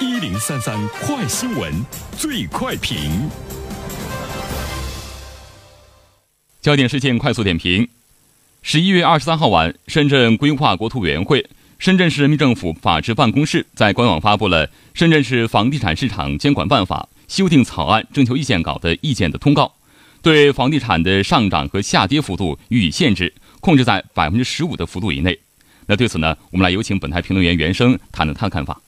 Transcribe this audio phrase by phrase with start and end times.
[0.00, 1.72] 一零三三快新闻，
[2.16, 2.98] 最快评。
[6.60, 7.88] 焦点事件快速点评：
[8.60, 19.74] 十一月二十三号晚，深圳规划国土委员会、深圳市人民政府法制办公室在官网发布了《深圳市房地产市场监管办法》修订草案征求意见稿的意见的通告，
[20.20, 25.38] 对房地产的上涨和下跌幅度予以限制，控制在百分之十五的幅度以内。
[25.86, 28.80] 那对此呢，我们来有请本台评论员袁生谈谈他的看法。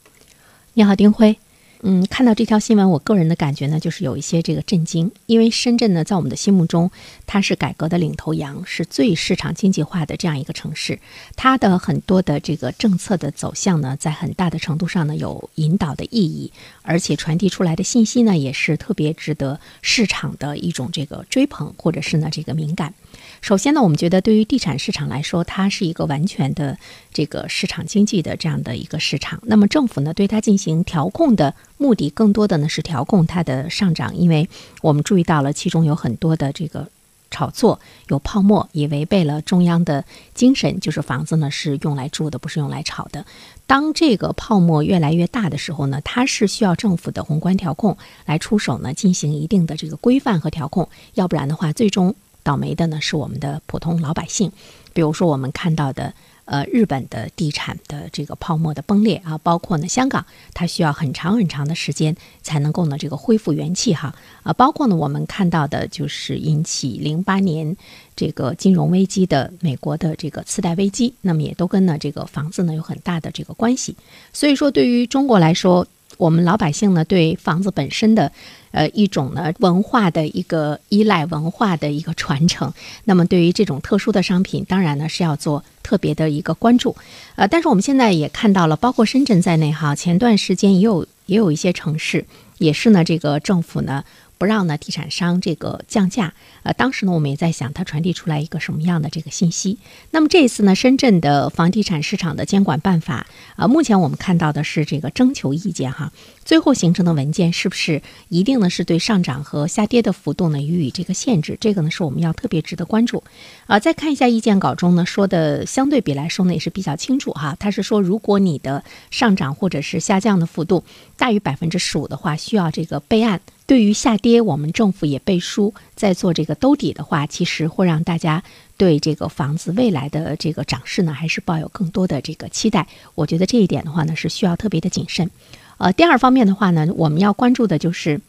[0.79, 1.39] 你好，丁辉。
[1.81, 6.91] 嗯，看到这条新闻，我个人的感觉呢，就是有一些这个震惊，因为深圳呢，在我们的心目中，
[7.25, 10.99] 它是改革的领头羊，是最市场经济化的这样一个城市。
[11.35, 16.53] 它的很多的这个政策的走向呢，在很大的程度上呢，有引导的意义，
[16.83, 22.93] 而且传递出来的信息呢，也是特别值得市场的一种这个追捧，或者是呢这个敏感。
[23.41, 26.77] 首先呢，我们觉得对于地产市场来说，它是一个完全的
[27.13, 29.41] 这个市场经济的这样的一个市场。
[29.45, 34.49] 那么政府呢，对它进行调控的目的，更多的呢是调控它的上涨，因为
[34.83, 36.89] 我们注意到了其中有很多的这个
[37.31, 43.25] 炒作，有泡沫，也违背了中央的精神，就是房子呢是用来住的，不是用来炒的。
[43.67, 52.15] 当这个泡沫越来越大的时候呢，它是需要政府的宏观调控来出手呢，进行一定的这个规范和调控，要不然的话，最终。
[52.47, 54.53] 倒霉的呢是我们的普通老百姓，
[54.93, 64.15] 比如说我们看到的，呃，日本的地产的这个泡沫的崩裂啊，包括呢香港，它需要很长很长的时间才能够呢这个恢复元气哈
[64.45, 67.77] 啊，包括呢我们看到的就是引起零八年
[68.15, 73.97] 这个金融危机的美国的这个次贷危机，那么也都跟呢这个房子呢有很大的这个关系，
[74.33, 75.85] 所以说对于中国来说。
[76.17, 78.33] 我们老百姓呢，对房子本身的，
[78.71, 82.73] 呃，一种呢文化的一个依赖，文化的一个传承。
[83.05, 86.97] 那么，对于这种特殊的商品，当然呢是要做特别的一个关注。
[87.35, 92.25] 呃，但是我们现在也看到了，包括深圳在内哈，前段时间也有也有一些城市，
[92.59, 94.05] 也是呢这个政府呢。
[94.39, 99.79] 不让呢地产商这个降价，呃，当时呢我们也在想，它传递出来一个什么样的这个信息？
[100.11, 103.27] 那么这一次呢，深圳的房地产市场的监管办法，
[103.57, 106.13] 啊，目前我们看到的是这个征求意见哈，
[106.45, 111.57] 最后形成的文件是不是一定呢是对上涨和下跌的幅度呢予以这个限制？
[111.61, 113.25] 这个呢是我们要特别值得关注。
[113.67, 120.85] 啊，再看一下意见稿中呢说的相对比来说呢也是比较清楚哈，他是说如果你的上涨或者是下降的幅度
[121.17, 123.41] 大于百分之十五的话，需要这个备案。
[123.67, 128.43] 对于下跌，我们政府也背书，在做这个兜底的话，其实会让大家
[128.77, 132.87] 对这个房子未来的这个涨势呢，还是抱有更多的这个期待。
[133.15, 135.31] 我觉得这一点的话呢，是需要特别的谨慎。
[135.79, 138.21] 呃，第二方面的话呢，我们要关注的就是。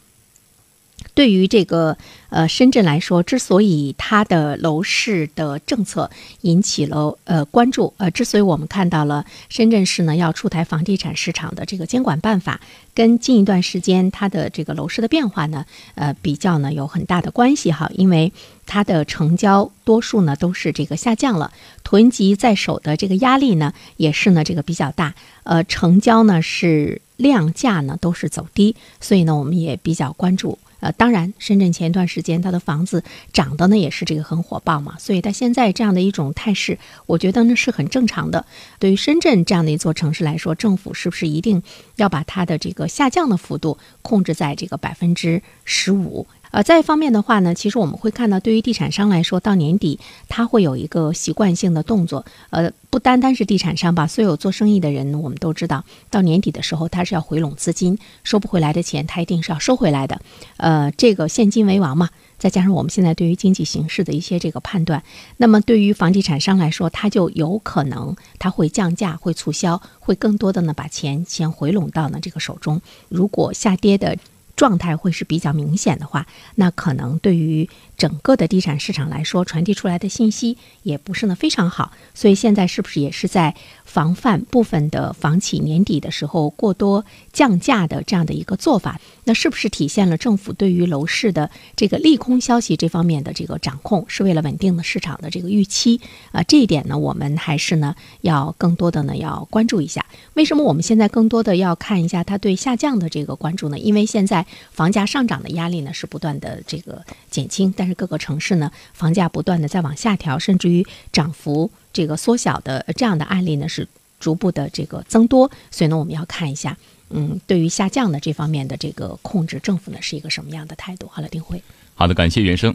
[1.14, 1.96] 对于这个
[2.28, 6.10] 呃深圳来说，之所以它的楼市的政策
[6.42, 12.60] 引起了呃关注，呃，之所以我们看到了深圳市呢要出台房地产市场的这个监管办法，
[12.94, 15.64] 跟近一段时间它的这个楼市的变化呢，
[15.96, 18.32] 呃，比较呢有很大的关系哈，因为
[18.66, 30.56] 它的成交多数呢都是这个下降了，囤积在手的这个压力呢也是呢这个比较大，呃，成交呢是量价呢都是走低，所以呢我们也比较关注。
[30.80, 33.02] 呃，当然，深圳前一段时间它的房子
[33.32, 38.46] 涨的呢也是这个很火爆嘛，所以它现在这样的一种态势，我觉得呢是很正常的。
[38.78, 41.62] 对于深圳这样的一座城市来说，政府是不是一定
[41.96, 46.26] 要把它的这个下降的幅度控制在这个百分之十五？
[46.50, 49.98] 呃，再一方面的话呢，其实我们会看到，对于地产商来说，到年底
[50.28, 52.24] 他会有一个习惯性的动作。
[52.50, 60.20] 呃，不单单是地产商吧，所有做生意的人，我们都知道，到年底的时候他是要回笼资金，收不回来的钱他一定是要收回来的。
[60.56, 65.02] 呃，这个现金为王嘛，再加上我们现在对于经济形势的一些这个判断，
[65.36, 72.80] 那么对于房地产商来说，他就有可能他会降价、会促销、会更多的呢把钱先回笼到呢这个手中。
[73.10, 74.16] 如果下跌的。
[74.58, 76.26] 状态会是比较明显的话，
[76.56, 81.92] 那可能对于整个的地产市场来说，传递出来的信息也不是呢非常好。
[82.12, 83.54] 所以现在是不是也是在
[83.84, 89.00] 防范部分的房企年底的时候过多降价的这样的一个做法？
[89.22, 96.00] 那是不是体现了政府对于楼市的这个利空消息这方面的这个掌控，是为了稳定的市场的这个预期？
[96.32, 100.04] 啊，这一点呢，我们还是呢要更多的呢要关注一下。
[100.34, 103.78] 为什么我们现在更多的要看一下它对下降的这个关注呢？
[103.78, 104.44] 因为现在。
[104.70, 113.86] 房价上涨的压力呢是不断的这个减轻，但是各个城市呢房价不断的在往下调，甚至于涨幅这个缩小的这样的案例呢是
[114.20, 116.76] 逐步的这个增多，所以呢我们要看一下，
[117.10, 121.08] 嗯，对于下降的这方面的这个控制，政府呢是一个什么样的态度？
[121.08, 121.62] 好了，丁辉，
[121.94, 122.74] 好的，感谢袁生。